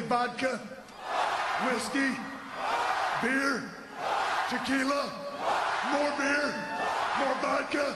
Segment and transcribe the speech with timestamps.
[0.00, 0.58] vodka,
[1.66, 2.16] whiskey,
[3.20, 3.62] beer,
[4.48, 5.12] tequila,
[5.92, 6.54] more beer,
[7.18, 7.94] more vodka,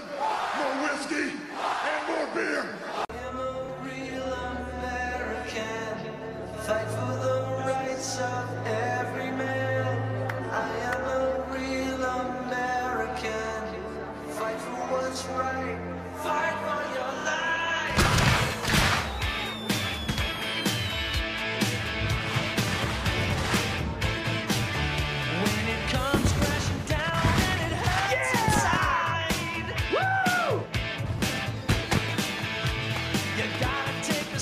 [0.58, 3.05] more whiskey, and more beer.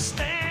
[0.05, 0.44] Stand,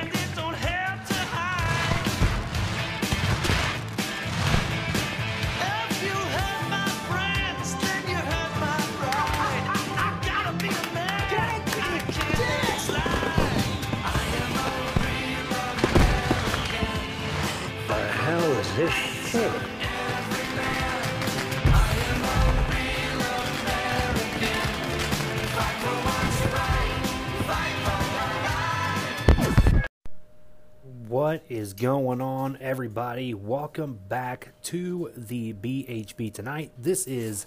[31.77, 33.35] going on, everybody?
[33.35, 36.71] Welcome back to the BHB tonight.
[36.79, 37.47] This is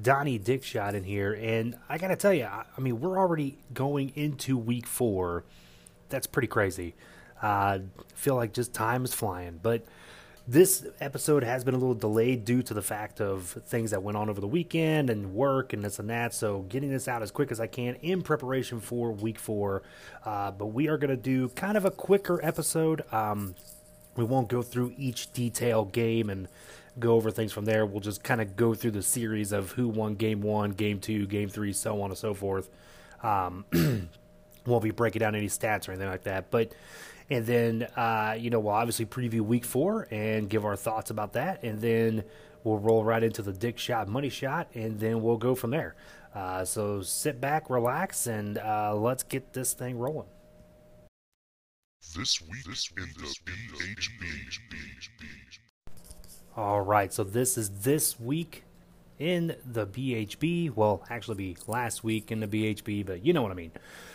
[0.00, 4.12] Donny Dickshot in here, and I gotta tell you, I, I mean, we're already going
[4.16, 5.44] into week four.
[6.08, 6.94] That's pretty crazy.
[7.40, 7.80] Uh,
[8.14, 9.84] feel like just time is flying, but
[10.46, 14.16] this episode has been a little delayed due to the fact of things that went
[14.16, 16.34] on over the weekend and work and this and that.
[16.34, 19.82] So, getting this out as quick as I can in preparation for week four.
[20.24, 23.02] Uh, but we are going to do kind of a quicker episode.
[23.12, 23.54] Um,
[24.16, 26.48] we won't go through each detail game and
[26.98, 27.86] go over things from there.
[27.86, 31.26] We'll just kind of go through the series of who won game one, game two,
[31.26, 32.68] game three, so on and so forth.
[33.22, 33.64] Um,
[34.66, 36.50] won't be breaking down any stats or anything like that.
[36.50, 36.72] But
[37.32, 41.32] and then uh, you know we'll obviously preview week four and give our thoughts about
[41.32, 42.22] that, and then
[42.62, 45.96] we'll roll right into the dick shot, money shot, and then we'll go from there.
[46.34, 50.28] Uh, so sit back, relax, and uh, let's get this thing rolling.
[52.16, 54.28] This week this in the BHB.
[56.54, 58.64] All right, so this is this week
[59.18, 60.74] in the BHB.
[60.74, 63.72] Well, actually, be last week in the BHB, but you know what I mean.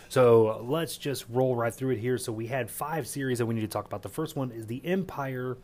[0.08, 2.18] So let's just roll right through it here.
[2.18, 4.02] So we had five series that we need to talk about.
[4.02, 5.58] The first one is the Empire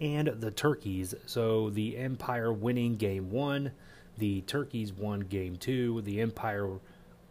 [0.00, 1.14] and the Turkeys.
[1.26, 3.70] So the Empire winning game one,
[4.18, 6.78] the Turkeys won game two, the Empire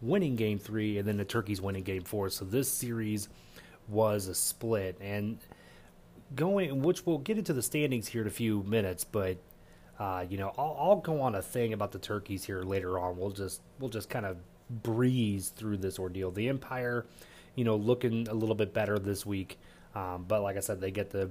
[0.00, 2.30] winning game three, and then the Turkeys winning game four.
[2.30, 3.28] So this series
[3.88, 5.38] was a split, and
[6.34, 9.36] going, which we'll get into the standings here in a few minutes, but
[9.98, 13.16] uh, you know, I'll, I'll go on a thing about the turkeys here later on.
[13.16, 14.38] We'll just we'll just kind of
[14.70, 16.30] breeze through this ordeal.
[16.30, 17.06] The Empire,
[17.54, 19.58] you know, looking a little bit better this week,
[19.94, 21.30] um, but like I said, they get the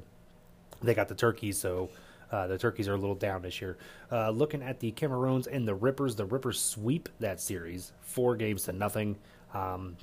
[0.81, 1.89] they got the turkeys, so
[2.31, 3.77] uh, the turkeys are a little down this year.
[4.11, 8.63] Uh, looking at the Cameroons and the Rippers, the Rippers sweep that series four games
[8.63, 9.17] to nothing.
[9.53, 9.97] Um,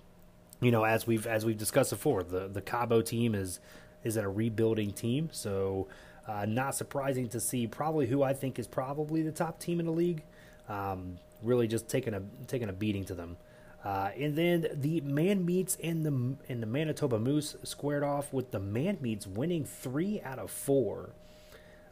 [0.60, 3.60] you know, as we've as we've discussed before, the the Cabo team is
[4.04, 5.88] is a rebuilding team, so
[6.26, 9.86] uh, not surprising to see probably who I think is probably the top team in
[9.86, 10.22] the league.
[10.68, 13.36] Um, really, just taking a taking a beating to them.
[13.84, 18.50] Uh, and then the Man Meats and the and the Manitoba Moose squared off with
[18.50, 21.10] the Man Meats winning three out of four,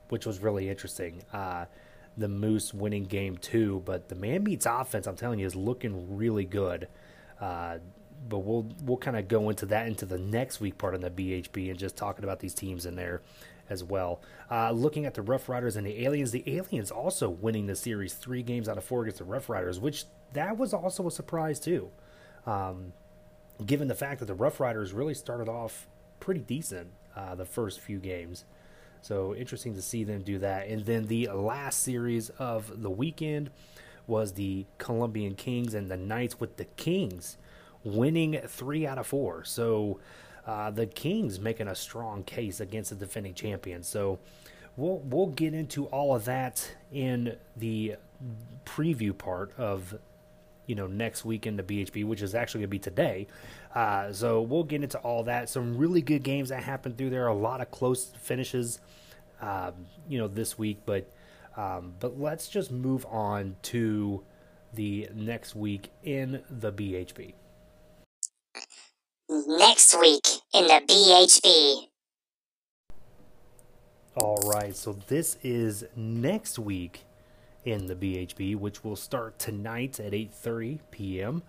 [0.09, 1.23] which was really interesting.
[1.33, 1.65] Uh,
[2.17, 6.17] the Moose winning game two, but the Man Meats offense, I'm telling you, is looking
[6.17, 6.89] really good.
[7.41, 7.79] Uh,
[8.29, 11.11] but we'll we'll kind of go into that into the next week part of the
[11.11, 13.23] BHB and just talking about these teams in there
[13.71, 14.21] as well.
[14.51, 18.15] Uh, looking at the Rough Riders and the Aliens, the Aliens also winning the series
[18.15, 21.61] three games out of four against the Rough Riders, which that was also a surprise
[21.61, 21.91] too,
[22.47, 22.93] um,
[23.65, 25.87] given the fact that the Rough Riders really started off
[26.21, 28.45] pretty decent uh, the first few games.
[29.01, 30.69] So interesting to see them do that.
[30.69, 33.51] And then the last series of the weekend
[34.07, 37.37] was the Colombian Kings and the Knights with the Kings
[37.85, 39.45] winning three out of four.
[39.45, 40.01] So
[40.49, 43.83] uh, the Kings making a strong case against the defending champion.
[43.83, 44.19] So
[44.79, 47.97] we'll we'll get into all of that in the
[48.65, 49.95] preview part of
[50.65, 53.27] you know next week in the BHB, which is actually going to be today.
[53.75, 55.51] Uh, so we'll get into all that.
[55.51, 57.27] Some really good games that happened through there.
[57.27, 58.81] A lot of close finishes,
[59.43, 59.73] um,
[60.09, 60.79] you know, this week.
[60.87, 61.13] But
[61.59, 64.23] um, but let's just move on to
[64.73, 67.35] the next week in the BHB.
[69.29, 71.89] Next week in the BHB.
[74.17, 77.05] All right, so this is next week
[77.65, 81.43] in the BHB, which will start tonight at 8:30 p.m.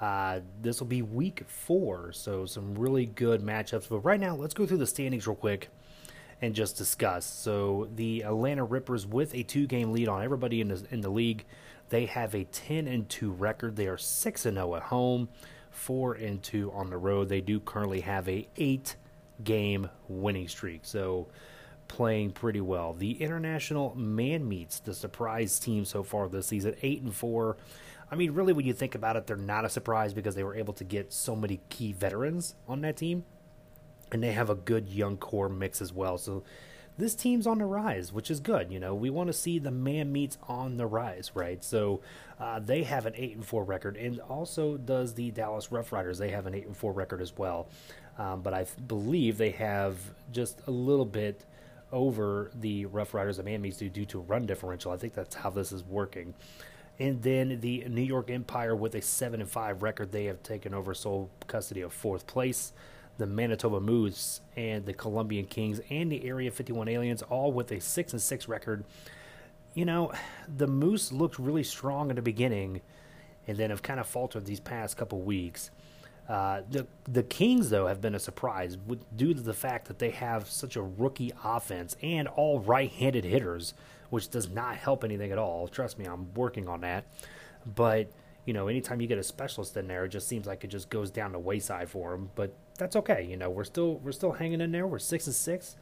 [0.00, 3.88] Uh, this will be week four, so some really good matchups.
[3.88, 5.68] But right now, let's go through the standings real quick
[6.42, 7.24] and just discuss.
[7.24, 11.44] So the Atlanta Rippers, with a two-game lead on everybody in the in the league,
[11.90, 13.76] they have a 10 and 2 record.
[13.76, 15.28] They are 6 and 0 at home,
[15.76, 17.28] 4 and 2 on the road.
[17.28, 20.80] They do currently have a 8-game winning streak.
[20.82, 21.28] So
[21.88, 22.92] playing pretty well.
[22.92, 27.56] The international Man Meats the surprise team so far this season, 8 and 4.
[28.10, 30.54] I mean, really, when you think about it, they're not a surprise because they were
[30.54, 33.24] able to get so many key veterans on that team
[34.12, 36.18] and they have a good young core mix as well.
[36.18, 36.44] So
[36.98, 38.72] this team's on the rise, which is good.
[38.72, 41.62] You know, we want to see the Man Meats on the rise, right?
[41.62, 42.00] So
[42.40, 46.18] uh, they have an eight and four record, and also does the Dallas Rough Riders.
[46.18, 47.68] They have an eight and four record as well,
[48.18, 49.96] um, but I believe they have
[50.32, 51.44] just a little bit
[51.92, 54.92] over the Rough Riders and Man Meats do due to run differential.
[54.92, 56.34] I think that's how this is working.
[56.98, 60.72] And then the New York Empire with a seven and five record, they have taken
[60.72, 62.72] over sole custody of fourth place
[63.18, 67.80] the Manitoba Moose and the Colombian Kings and the Area 51 Aliens, all with a
[67.80, 68.84] 6 and 6 record.
[69.74, 70.12] You know,
[70.54, 72.80] the Moose looked really strong in the beginning
[73.46, 75.70] and then have kind of faltered these past couple weeks.
[76.28, 80.00] Uh, the the Kings though have been a surprise with, due to the fact that
[80.00, 83.74] they have such a rookie offense and all right-handed hitters,
[84.10, 85.68] which does not help anything at all.
[85.68, 87.04] Trust me, I'm working on that.
[87.64, 88.10] But
[88.46, 90.88] you know, anytime you get a specialist in there, it just seems like it just
[90.88, 92.30] goes down the wayside for them.
[92.36, 93.26] But that's okay.
[93.28, 94.86] You know, we're still we're still hanging in there.
[94.86, 95.76] We're six and six.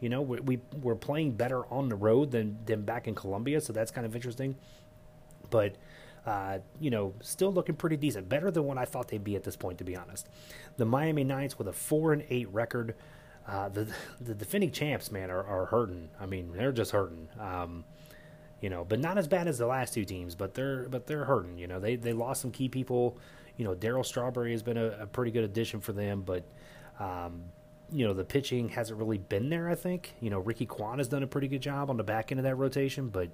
[0.00, 3.60] You know, we, we we're playing better on the road than than back in Columbia,
[3.60, 4.56] so that's kind of interesting.
[5.50, 5.76] But
[6.24, 9.44] uh, you know, still looking pretty decent, better than what I thought they'd be at
[9.44, 10.26] this point, to be honest.
[10.78, 12.94] The Miami Knights with a four and eight record.
[13.46, 13.86] Uh, the
[14.20, 16.08] the defending champs, man, are, are hurting.
[16.18, 17.28] I mean, they're just hurting.
[17.38, 17.84] Um,
[18.60, 21.24] you know, but not as bad as the last two teams, but they're but they're
[21.24, 21.58] hurting.
[21.58, 23.18] You know, they they lost some key people
[23.56, 26.44] you know, Daryl Strawberry has been a, a, pretty good addition for them, but
[27.00, 27.42] um,
[27.90, 29.68] you know the pitching hasn't really been there.
[29.68, 32.32] I think you know Ricky Kwan has done a pretty good job on the back
[32.32, 33.30] end of that rotation, but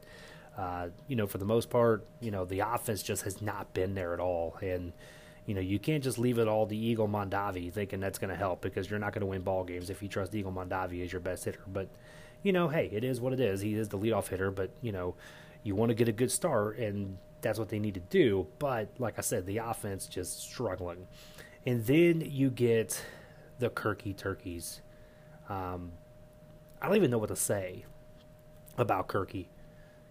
[0.56, 3.94] uh, you know for the most part, you know the offense just has not been
[3.94, 4.92] there at all, and
[5.46, 8.36] you know you can't just leave it all to Eagle Mondavi thinking that's going to
[8.36, 11.12] help because you're not going to win ball games if you trust Eagle Mondavi as
[11.12, 11.62] your best hitter.
[11.66, 11.88] But
[12.42, 13.60] you know, hey, it is what it is.
[13.60, 15.14] He is the leadoff hitter, but you know
[15.62, 18.46] you want to get a good start and that's what they need to do.
[18.58, 21.06] But like I said, the offense just struggling.
[21.66, 23.04] And then you get
[23.58, 24.80] the Querque Turkeys.
[25.48, 25.92] Um,
[26.80, 27.84] I don't even know what to say
[28.78, 29.48] about Querque.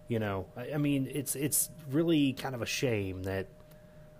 [0.08, 3.46] You know, I, I mean, it's it's really kind of a shame that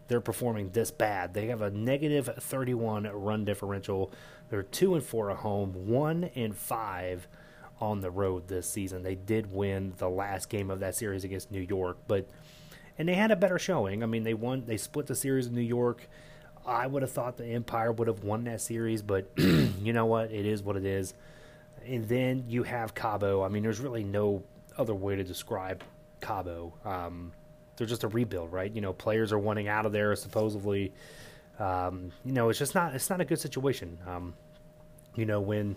[0.08, 1.32] they're performing this bad.
[1.34, 4.12] They have a negative 31 run differential.
[4.50, 7.28] They're two and four at home, one and five
[7.82, 9.02] on the road this season.
[9.02, 12.28] They did win the last game of that series against New York, but
[12.96, 14.04] and they had a better showing.
[14.04, 14.64] I mean, they won.
[14.64, 16.08] They split the series in New York.
[16.64, 20.30] I would have thought the Empire would have won that series, but you know what?
[20.30, 21.14] It is what it is.
[21.84, 23.42] And then you have Cabo.
[23.42, 24.44] I mean, there's really no
[24.78, 25.82] other way to describe
[26.20, 26.72] Cabo.
[26.84, 27.32] Um,
[27.76, 28.72] they're just a rebuild, right?
[28.72, 30.92] You know, players are wanting out of there supposedly.
[31.58, 32.94] Um, you know, it's just not.
[32.94, 33.98] It's not a good situation.
[34.06, 34.34] Um,
[35.16, 35.74] you know, when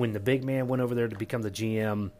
[0.00, 2.10] when the big man went over there to become the GM,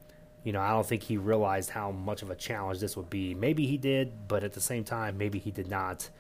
[0.45, 3.35] you know, I don't think he realized how much of a challenge this would be.
[3.35, 6.11] Maybe he did, but at the same time, maybe he did not.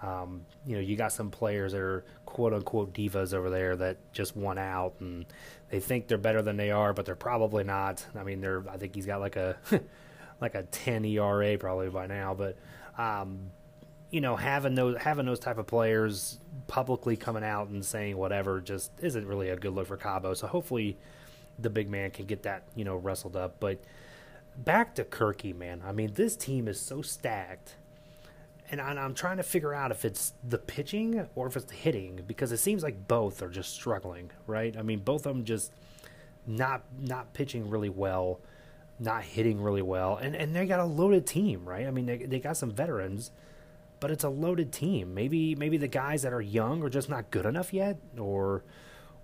[0.00, 3.96] Um, you know, you got some players that are quote unquote divas over there that
[4.12, 5.26] just won out and
[5.70, 8.06] they think they're better than they are, but they're probably not.
[8.16, 9.56] I mean, they're, I think he's got like a,
[10.40, 12.56] like a 10 ERA probably by now, but,
[12.96, 13.50] um,
[14.10, 18.60] you know, having those, having those type of players publicly coming out and saying whatever
[18.60, 20.34] just isn't really a good look for Cabo.
[20.34, 20.96] So hopefully,
[21.58, 23.56] the big man can get that, you know, wrestled up.
[23.60, 23.78] But
[24.56, 25.82] back to Querque, man.
[25.84, 27.74] I mean, this team is so stacked.
[28.70, 32.22] And I'm trying to figure out if it's the pitching or if it's the hitting
[32.26, 34.76] because it seems like both are just struggling, right?
[34.76, 35.72] I mean, both of them just
[36.46, 38.40] not not pitching really well,
[38.98, 41.86] not hitting really well, and and they got a loaded team, right?
[41.86, 43.30] I mean, they they got some veterans,
[44.00, 45.14] but it's a loaded team.
[45.14, 48.64] Maybe maybe the guys that are young are just not good enough yet, or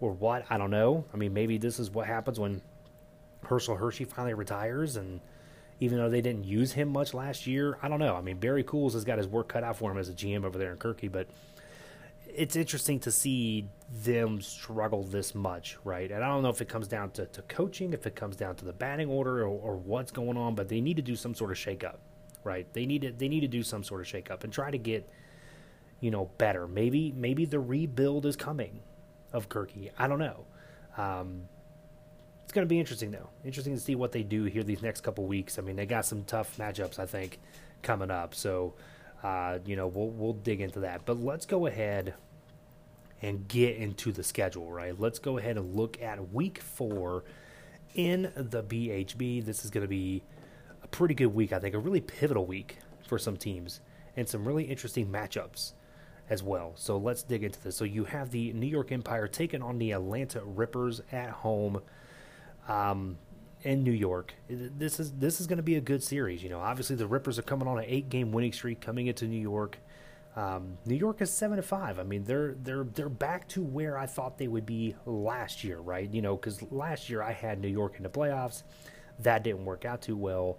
[0.01, 0.45] or what.
[0.51, 1.05] I don't know.
[1.13, 2.63] I mean, maybe this is what happens when
[3.45, 5.21] Herschel Hershey finally retires, and
[5.81, 8.17] even though they didn't use him much last year, I don't know.
[8.17, 10.45] I mean, Barry Cools has got his work cut out for him as a GM
[10.45, 11.29] over there in Querque, but
[12.27, 13.69] it's interesting to see
[14.03, 16.11] them struggle this much, right?
[16.11, 18.57] And I don't know if it comes down to, to coaching, if it comes down
[18.57, 21.35] to the batting order, or, or what's going on, but they need to do some
[21.35, 21.97] sort of shakeup,
[22.45, 22.71] right?
[22.73, 25.09] They need to they need to do some sort of shakeup and try to get
[26.01, 26.69] you know better.
[26.69, 28.81] Maybe maybe the rebuild is coming,
[29.33, 29.91] of Querque.
[29.99, 30.45] I don't know.
[30.97, 31.43] Um,
[32.45, 33.31] it's going to be interesting though.
[33.45, 35.59] Interesting to see what they do here these next couple weeks.
[35.59, 37.41] I mean, they got some tough matchups I think
[37.83, 38.35] coming up.
[38.35, 38.75] So,
[39.23, 41.05] uh, you know, we'll we'll dig into that.
[41.05, 42.15] But let's go ahead
[43.23, 44.99] and get into the schedule, right?
[44.99, 47.25] Let's go ahead and look at week 4
[47.95, 50.23] in the BHB, this is going to be
[50.85, 53.81] a pretty good week, I think, a really pivotal week for some teams
[54.17, 55.73] and some really interesting matchups
[56.31, 56.73] as well.
[56.77, 57.77] So let's dig into this.
[57.77, 61.83] So you have the New York Empire taking on the Atlanta Rippers at home
[62.69, 63.19] um,
[63.63, 64.35] in New York.
[64.49, 66.43] This is this is going to be a good series.
[66.43, 69.41] You know, obviously the Rippers are coming on an eight-game winning streak coming into New
[69.41, 69.79] York.
[70.37, 71.99] Um, New York is seven to five.
[71.99, 75.79] I mean, they're they're they're back to where I thought they would be last year,
[75.79, 76.13] right?
[76.13, 78.65] You know, because last year I had New York in the playoffs.
[79.21, 80.59] That didn't work out too well,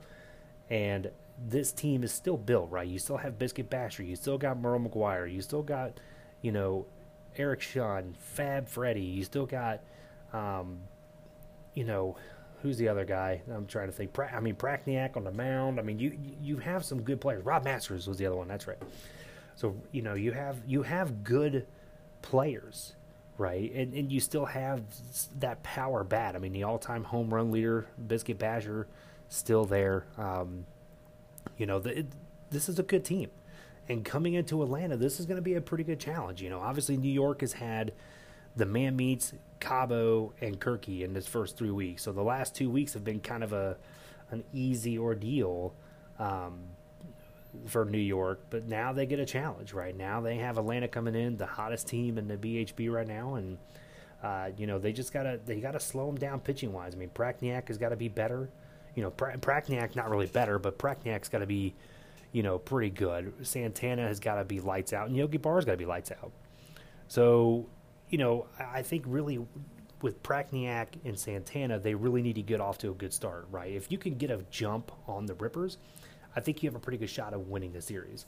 [0.70, 1.12] and
[1.48, 2.88] this team is still built, right?
[2.88, 6.00] You still have Biscuit Basher, you still got Merle McGuire, you still got,
[6.42, 6.86] you know,
[7.38, 9.82] Eric Sean, Fab Freddy, you still got,
[10.34, 10.80] um,
[11.74, 12.16] you know,
[12.62, 13.42] who's the other guy?
[13.54, 14.14] I'm trying to think.
[14.14, 15.80] Pra- I mean, Prakniak on the mound.
[15.80, 17.46] I mean, you you have some good players.
[17.46, 18.48] Rob Masters was the other one.
[18.48, 18.82] That's right.
[19.56, 21.68] So you know you have you have good
[22.22, 22.96] players,
[23.38, 23.72] right?
[23.74, 24.82] And and you still have
[25.40, 26.36] that power bat.
[26.36, 28.88] I mean, the all-time home run leader, Biscuit Badger,
[29.30, 30.06] still there.
[30.18, 30.66] Um,
[31.58, 32.08] you know, the, it,
[32.50, 33.30] this is a good team.
[33.88, 36.42] And coming into Atlanta, this is going to be a pretty good challenge.
[36.42, 37.94] You know, obviously New York has had
[38.56, 42.04] the Man Meats Cabo and Querque in this first three weeks.
[42.04, 43.78] So the last two weeks have been kind of a
[44.32, 45.76] an easy ordeal
[46.18, 46.62] um,
[47.68, 48.42] for New York.
[48.50, 49.74] But now they get a challenge.
[49.74, 53.36] Right now they have Atlanta coming in, the hottest team in the BHB right now,
[53.36, 53.58] and
[54.24, 56.96] uh, you know they just gotta they gotta slow them down pitching wise.
[56.96, 58.50] I mean, Prakniak has got to be better
[58.96, 61.74] you know, pra- Prakniak not really better, but Prakniak's got to be,
[62.32, 63.34] you know, pretty good.
[63.44, 66.32] Santana has got to be lights out, and Yogi Barr's got to be lights out.
[67.08, 67.68] So,
[68.10, 69.46] you know, I think really
[70.02, 73.72] with Prakniak and Santana, they really need to get off to a good start, right?
[73.72, 75.78] If you can get a jump on the Rippers,
[76.36, 78.26] I think you have a pretty good shot of winning the series.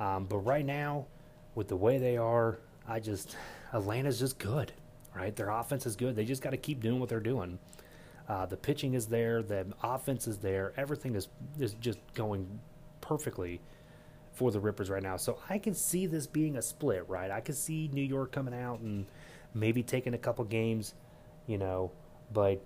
[0.00, 1.06] Um, but right now,
[1.54, 3.36] with the way they are, I just
[3.72, 4.72] Atlanta's just good,
[5.14, 5.34] right?
[5.34, 6.16] Their offense is good.
[6.16, 7.58] They just got to keep doing what they're doing.
[8.28, 11.28] Uh, the pitching is there, the offense is there, everything is
[11.58, 12.60] is just going
[13.00, 13.60] perfectly
[14.32, 15.16] for the Rippers right now.
[15.16, 17.30] So I can see this being a split, right?
[17.30, 19.06] I can see New York coming out and
[19.54, 20.94] maybe taking a couple games,
[21.46, 21.92] you know,
[22.32, 22.60] but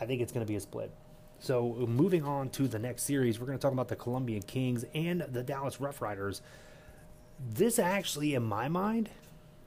[0.00, 0.90] I think it's going to be a split.
[1.38, 4.84] So moving on to the next series, we're going to talk about the Colombian Kings
[4.94, 6.42] and the Dallas Rough Riders.
[7.50, 9.10] This actually, in my mind,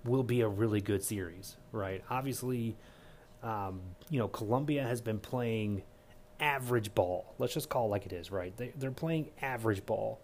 [0.04, 2.04] will be a really good series, right?
[2.10, 2.76] Obviously,
[3.44, 5.84] um, you know, Colombia has been playing
[6.40, 7.34] average ball.
[7.38, 8.56] Let's just call it like it is, right?
[8.58, 10.20] They, they're playing average ball.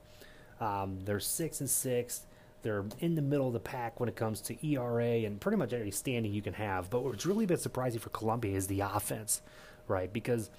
[0.60, 2.26] Um, they're six and six.
[2.62, 5.72] They're in the middle of the pack when it comes to ERA and pretty much
[5.72, 6.90] every standing you can have.
[6.90, 9.42] But what's really been surprising for Colombia is the offense,
[9.88, 10.12] right?
[10.12, 10.50] Because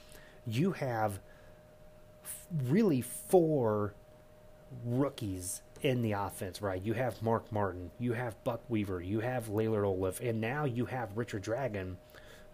[0.47, 1.19] you have
[2.69, 3.95] really four
[4.85, 6.81] rookies in the offense, right?
[6.83, 10.87] You have Mark Martin, you have Buck Weaver, you have Laylor Olaf, and now you
[10.87, 11.99] have Richard Dragon,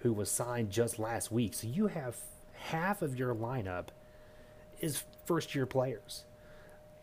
[0.03, 1.55] who was signed just last week.
[1.55, 2.17] So you have
[2.55, 3.89] half of your lineup
[4.81, 6.25] is first year players.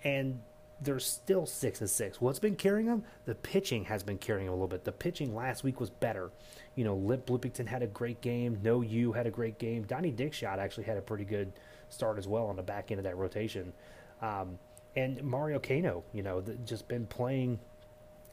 [0.03, 0.41] And
[0.82, 2.22] they're still six and six.
[2.22, 3.03] What's been carrying them?
[3.25, 4.84] The pitching has been carrying them a little bit.
[4.84, 6.32] The pitching last week was better.
[6.75, 8.60] You know, Lip Bloopington had a great game.
[8.63, 9.84] No You had a great game.
[9.84, 11.51] Donny Dickshot actually had a pretty good
[11.89, 13.74] start as well on the back end of that rotation.
[14.22, 14.58] Um,
[14.96, 17.60] and Mario Kano, you know, just been playing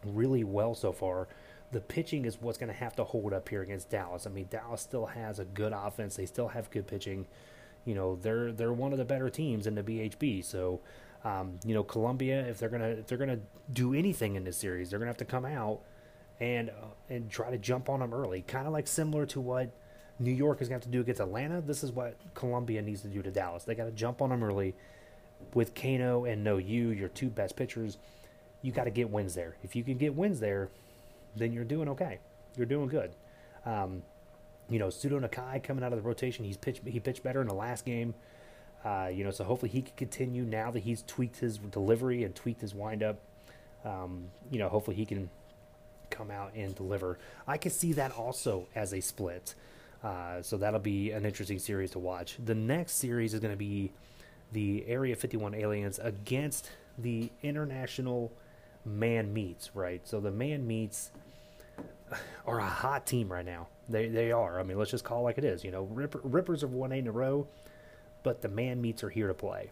[0.05, 1.29] really well so far
[1.73, 4.27] the pitching is what's going to have to hold up here against Dallas.
[4.27, 6.17] I mean, Dallas still has a good offense.
[6.17, 7.27] They still have good pitching.
[7.85, 10.45] You know, they're they're one of the better teams in the BHB.
[10.45, 10.81] So,
[11.25, 13.41] um, you know, Columbia, if they're gonna if they're gonna
[13.73, 15.81] do anything in this series, they're gonna have to come out
[16.41, 18.43] and uh, and try to jump on them early.
[18.43, 19.71] Kind of like similar to what
[20.19, 21.61] New York is to have to do against Atlanta.
[21.61, 23.65] This is what Columbia needs to do to Dallas.
[23.65, 24.75] They got to jump on them early.
[25.53, 27.99] With Kano and No You, your two best pitchers,
[28.63, 29.57] you got to get wins there.
[29.63, 30.71] If you can get wins there,
[31.37, 32.19] then you're doing okay.
[32.57, 33.15] You're doing good.
[33.65, 34.03] Um,
[34.69, 37.49] you know, Sudo Nakai coming out of the rotation, he's pitched he pitched better in
[37.49, 38.15] the last game.
[38.85, 42.35] Uh, you know, so hopefully he can continue now that he's tweaked his delivery and
[42.35, 43.19] tweaked his windup.
[43.85, 45.29] Um, you know, hopefully he can
[46.11, 47.19] come out and deliver.
[47.47, 49.55] I can see that also as a split.
[50.05, 52.37] Uh, so that'll be an interesting series to watch.
[52.45, 53.93] The next series is going to be
[54.53, 58.33] the Area 51 aliens against the International
[58.85, 60.07] Man Meats, right?
[60.07, 61.11] So the Man Meats
[62.47, 63.69] are a hot team right now.
[63.89, 64.59] They they are.
[64.59, 65.65] I mean, let's just call it like it is.
[65.65, 67.47] You know, Ripper, Rippers have won eight in a row,
[68.23, 69.71] but the Man Meats are here to play,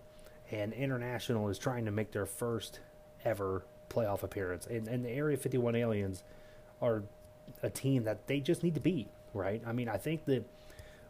[0.51, 2.81] and International is trying to make their first
[3.25, 4.67] ever playoff appearance.
[4.67, 6.23] And, and the Area 51 Aliens
[6.83, 7.03] are
[7.63, 9.63] a team that they just need to beat, right?
[9.67, 10.45] I mean, I think that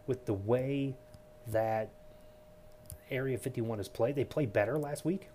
[0.07, 0.95] with the way
[1.49, 1.91] that
[3.11, 5.29] Area 51 has played, they played better last week.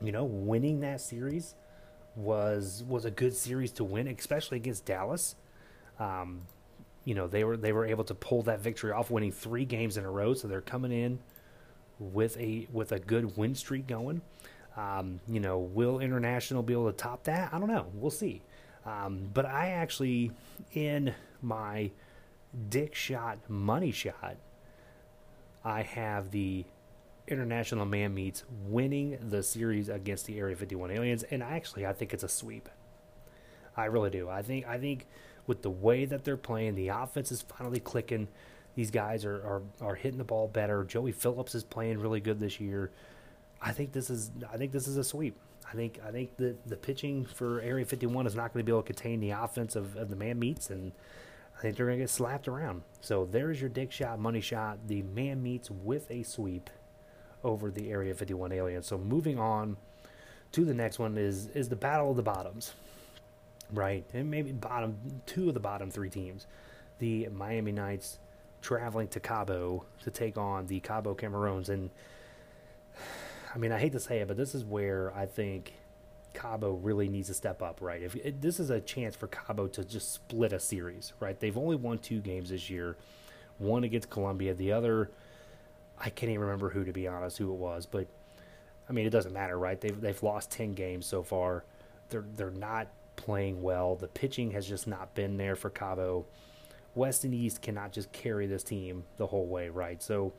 [0.00, 1.54] You know, winning that series
[2.16, 5.36] was was a good series to win, especially against Dallas.
[5.98, 6.42] Um,
[7.04, 9.96] you know they were they were able to pull that victory off, winning three games
[9.96, 10.34] in a row.
[10.34, 11.18] So they're coming in
[11.98, 14.22] with a with a good win streak going.
[14.76, 17.52] Um, you know, will International be able to top that?
[17.52, 17.86] I don't know.
[17.94, 18.42] We'll see.
[18.86, 20.32] Um, but I actually,
[20.72, 21.90] in my
[22.68, 24.36] Dick Shot money shot,
[25.64, 26.64] I have the
[27.28, 32.12] International Man Meats winning the series against the Area 51 Aliens, and actually, I think
[32.12, 32.68] it's a sweep.
[33.76, 34.28] I really do.
[34.28, 35.06] I think I think
[35.46, 38.28] with the way that they're playing, the offense is finally clicking.
[38.74, 40.84] These guys are, are, are hitting the ball better.
[40.84, 42.90] Joey Phillips is playing really good this year.
[43.60, 45.38] I think this is I think this is a sweep.
[45.70, 48.72] I think I think the the pitching for Area 51 is not going to be
[48.72, 50.92] able to contain the offense of, of the Man Meats, and
[51.56, 52.82] I think they're going to get slapped around.
[53.00, 54.78] So there's your dick shot, money shot.
[54.88, 56.68] The Man Meats with a sweep
[57.44, 58.86] over the Area 51 aliens.
[58.86, 59.76] So moving on
[60.52, 62.74] to the next one is is the battle of the bottoms,
[63.72, 64.04] right?
[64.12, 64.96] And maybe bottom
[65.26, 66.46] two of the bottom three teams,
[66.98, 68.18] the Miami Knights
[68.60, 71.90] traveling to Cabo to take on the Cabo Cameroons and
[73.54, 75.74] I mean, I hate to say it, but this is where I think
[76.32, 78.02] Cabo really needs to step up, right?
[78.02, 81.38] If it, this is a chance for Cabo to just split a series, right?
[81.38, 82.96] They've only won two games this year,
[83.58, 85.10] one against Colombia, the other
[85.98, 88.06] I can't even remember who to be honest, who it was, but
[88.88, 89.80] I mean, it doesn't matter, right?
[89.80, 91.64] They've they've lost 10 games so far.
[92.08, 93.94] They're they're not playing well.
[93.96, 96.26] The pitching has just not been there for Cabo.
[96.94, 100.02] West and East cannot just carry this team the whole way, right?
[100.02, 100.32] So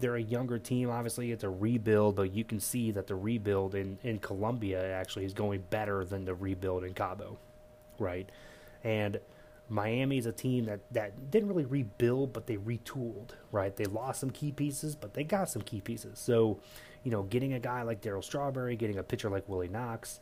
[0.00, 0.90] they're a younger team.
[0.90, 5.24] Obviously, it's a rebuild, but you can see that the rebuild in, in Colombia actually
[5.24, 7.38] is going better than the rebuild in Cabo,
[7.98, 8.28] right?
[8.82, 9.20] And
[9.72, 13.74] Miami is a team that, that didn't really rebuild, but they retooled, right?
[13.74, 16.18] They lost some key pieces, but they got some key pieces.
[16.18, 16.60] So,
[17.04, 20.20] you know, getting a guy like Daryl Strawberry, getting a pitcher like Willie Knox,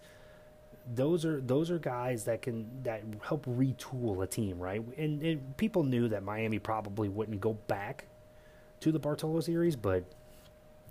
[0.94, 4.82] those are those are guys that can that help retool a team, right?
[4.96, 8.06] And, and people knew that Miami probably wouldn't go back
[8.80, 10.04] to the Bartolo series, but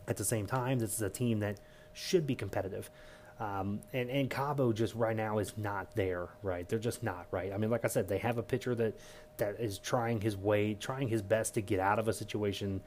[0.08, 1.60] at the same time, this is a team that
[1.94, 2.90] should be competitive.
[3.40, 6.68] Um, and and Cabo just right now is not there, right?
[6.68, 7.54] They're just not right.
[7.54, 8.96] I mean, like I said, they have a pitcher that
[9.38, 12.82] that is trying his way, trying his best to get out of a situation.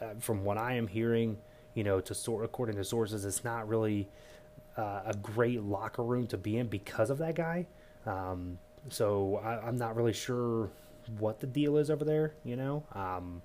[0.00, 1.36] Uh, from what I am hearing,
[1.74, 4.08] you know, to sort according to sources, it's not really
[4.76, 7.66] uh, a great locker room to be in because of that guy.
[8.06, 10.70] Um, so I, am not really sure
[11.18, 12.84] what the deal is over there, you know.
[12.94, 13.42] Um,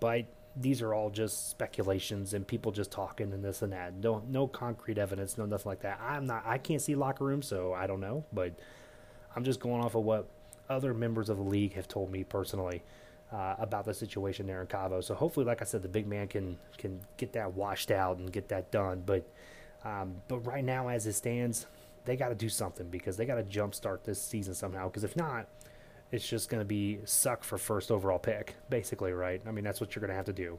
[0.00, 0.24] but
[0.60, 3.94] these are all just speculations and people just talking and this and that.
[3.94, 6.00] No, no concrete evidence, no nothing like that.
[6.02, 6.42] I'm not.
[6.46, 8.24] I can't see locker room, so I don't know.
[8.32, 8.58] But
[9.36, 10.28] I'm just going off of what
[10.68, 12.82] other members of the league have told me personally
[13.32, 15.00] uh, about the situation there in Cabo.
[15.00, 18.32] So hopefully, like I said, the big man can can get that washed out and
[18.32, 19.02] get that done.
[19.04, 19.26] But
[19.84, 21.66] um, but right now, as it stands,
[22.04, 24.88] they got to do something because they got to jumpstart this season somehow.
[24.88, 25.46] Because if not,
[26.10, 29.42] it's just going to be suck for first overall pick, basically, right?
[29.46, 30.58] I mean, that's what you're going to have to do.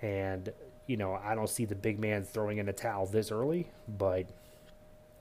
[0.00, 0.52] And,
[0.86, 4.26] you know, I don't see the big man throwing in a towel this early, but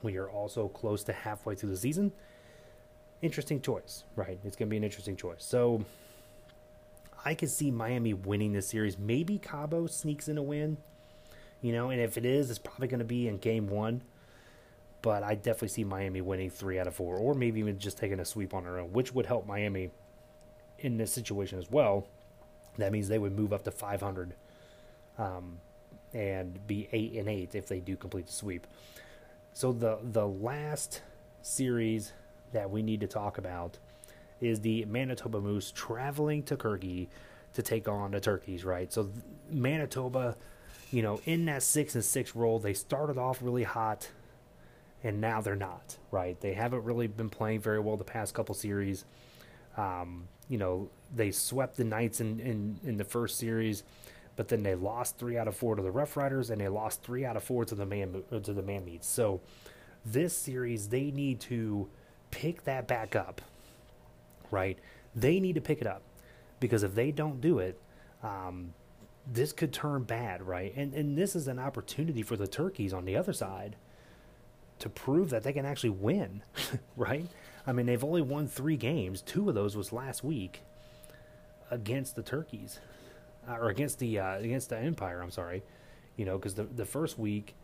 [0.02, 2.12] when you're also close to halfway through the season,
[3.22, 4.40] interesting choice, right?
[4.44, 5.44] It's going to be an interesting choice.
[5.44, 5.86] So
[7.24, 8.98] I could see Miami winning this series.
[8.98, 10.78] Maybe Cabo sneaks in a win,
[11.62, 14.02] you know, and if it is, it's probably going to be in game one
[15.02, 18.20] but I definitely see Miami winning three out of four, or maybe even just taking
[18.20, 19.90] a sweep on their own, which would help Miami
[20.80, 22.08] in this situation as well.
[22.78, 24.34] That means they would move up to 500
[25.18, 25.58] um,
[26.14, 28.68] and be eight and eight if they do complete the sweep.
[29.54, 31.02] So the the last
[31.42, 32.14] series
[32.54, 33.78] that we need to talk about
[34.40, 37.10] is the Manitoba Moose traveling to Querque
[37.54, 38.92] to take on the Turkeys, right?
[38.92, 39.12] So
[39.50, 40.38] Manitoba,
[40.92, 44.10] you know, in that six and six role, they started off really hot
[45.04, 46.40] and now they're not, right?
[46.40, 49.06] They haven't really been playing very well the past couple series.
[49.78, 53.84] Um, you know, they swept the Knights in, in, in the first series,
[54.36, 57.04] but then they lost three out of four to the Rough Riders, and they lost
[57.04, 59.08] three out of four to the man to the Man Meats.
[59.08, 59.42] So
[60.06, 61.90] this series, they need to
[62.32, 63.42] pick that back up,
[64.50, 64.78] right?
[65.16, 66.04] They need to pick it up
[66.60, 67.80] because if they don't do it,
[68.24, 68.74] um,
[69.32, 70.74] this could turn bad, right?
[70.76, 73.76] And and this is an opportunity for the Turkeys on the other side
[74.82, 76.44] to prove that they can actually win,
[76.98, 77.28] right?
[77.65, 79.22] I mean, they've only won three games.
[79.22, 80.62] Two of those was last week
[81.70, 82.80] against the Turkeys,
[83.48, 85.22] uh, or against the uh, against the Empire.
[85.22, 85.63] I'm sorry,
[86.17, 87.56] you know, because the the first week,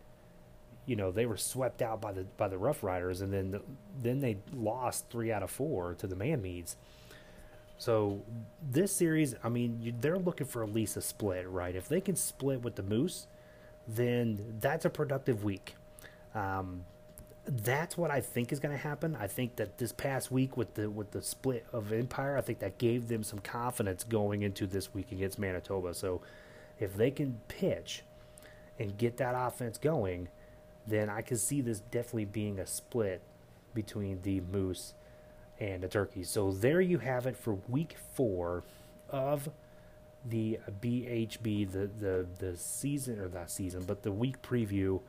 [0.86, 3.62] you know, they were swept out by the by the Rough Riders, and then the,
[4.02, 6.78] then they lost three out of four to the Man Meats.
[7.80, 8.24] So
[8.72, 11.76] this series, I mean, you, they're looking for at least a split, right?
[11.76, 13.28] If they can split with the Moose,
[13.88, 15.76] then that's a productive week.
[16.34, 16.86] Um,
[17.48, 19.16] that's what I think is going to happen.
[19.16, 22.60] I think that this past week with the with the split of Empire, I think
[22.60, 25.94] that gave them some confidence going into this week against Manitoba.
[25.94, 26.22] So
[26.80, 28.04] if they can pitch
[28.78, 30.28] and get that offense going,
[30.86, 33.22] then I can see this definitely being a split
[33.74, 34.94] between the Moose
[35.60, 36.30] and the Turkeys.
[36.30, 38.64] So there you have it for week 4
[39.10, 39.50] of
[40.26, 45.00] the BHB the the the season or that season, but the week preview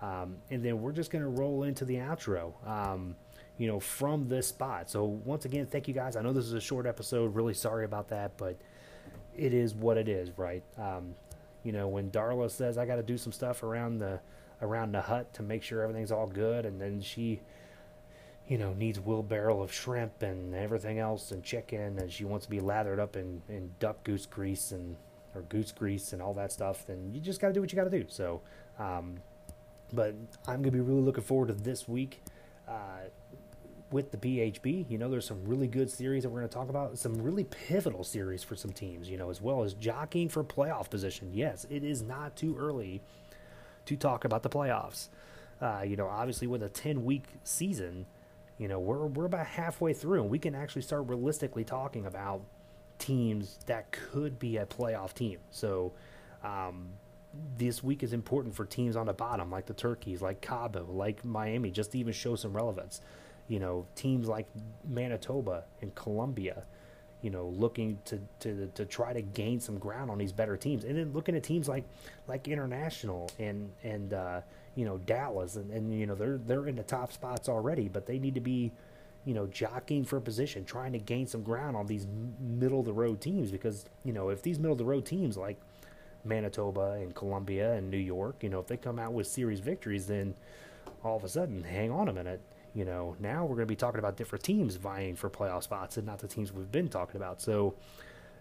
[0.00, 3.16] um, and then we're just going to roll into the outro, um,
[3.58, 4.90] you know, from this spot.
[4.90, 6.16] So, once again, thank you guys.
[6.16, 7.34] I know this is a short episode.
[7.34, 8.56] Really sorry about that, but
[9.36, 10.62] it is what it is, right?
[10.78, 11.14] Um,
[11.62, 14.20] you know, when Darla says I got to do some stuff around the
[14.60, 17.40] around the hut to make sure everything's all good, and then she,
[18.48, 22.50] you know, needs wheelbarrow of shrimp and everything else and chicken, and she wants to
[22.50, 24.96] be lathered up in, in duck goose grease and
[25.34, 27.76] or goose grease and all that stuff, then you just got to do what you
[27.76, 28.04] got to do.
[28.08, 28.40] So,
[28.78, 29.16] um,
[29.94, 30.14] but
[30.46, 32.22] I'm going to be really looking forward to this week
[32.68, 33.08] uh,
[33.90, 34.90] with the BHB.
[34.90, 37.44] You know, there's some really good series that we're going to talk about, some really
[37.44, 41.30] pivotal series for some teams, you know, as well as jockeying for playoff position.
[41.32, 43.00] Yes, it is not too early
[43.86, 45.08] to talk about the playoffs.
[45.60, 48.06] Uh, you know, obviously with a 10 week season,
[48.58, 52.42] you know, we're, we're about halfway through and we can actually start realistically talking about
[52.98, 55.38] teams that could be a playoff team.
[55.50, 55.92] So,
[56.42, 56.88] um,
[57.56, 61.24] this week is important for teams on the bottom, like the Turkeys, like Cabo, like
[61.24, 63.00] Miami, just to even show some relevance.
[63.48, 64.46] You know, teams like
[64.88, 66.64] Manitoba and Columbia,
[67.22, 70.84] you know, looking to, to to try to gain some ground on these better teams,
[70.84, 71.84] and then looking at teams like
[72.26, 74.40] like International and and uh,
[74.74, 78.06] you know Dallas, and, and you know they're they're in the top spots already, but
[78.06, 78.72] they need to be
[79.24, 82.06] you know, jockeying for position, trying to gain some ground on these
[82.38, 85.36] middle of the road teams because, you know, if these middle of the road teams
[85.36, 85.58] like
[86.24, 90.06] Manitoba and Columbia and New York, you know, if they come out with series victories,
[90.06, 90.34] then
[91.02, 92.40] all of a sudden, hang on a minute.
[92.74, 95.96] You know, now we're going to be talking about different teams vying for playoff spots
[95.96, 97.40] and not the teams we've been talking about.
[97.40, 97.74] So,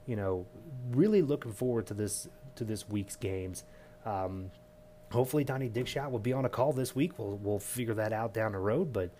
[0.07, 0.45] you know,
[0.91, 3.63] really looking forward to this to this week's games.
[4.05, 4.49] Um,
[5.11, 7.19] hopefully, Donny Dickshot will be on a call this week.
[7.19, 9.11] We'll we'll figure that out down the road, but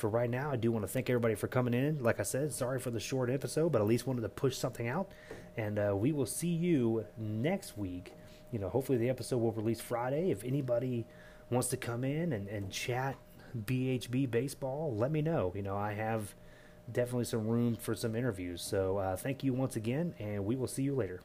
[0.00, 2.02] for right now, I do want to thank everybody for coming in.
[2.02, 4.88] Like I said, sorry for the short episode, but at least wanted to push something
[4.88, 5.12] out.
[5.56, 8.14] And uh, we will see you next week.
[8.50, 10.30] You know, hopefully the episode will release Friday.
[10.30, 11.06] If anybody
[11.50, 13.16] wants to come in and, and chat
[13.56, 15.52] BHB baseball, let me know.
[15.54, 16.34] You know, I have
[16.90, 18.62] definitely some room for some interviews.
[18.62, 21.20] So uh, thank you once again, and we will see you later.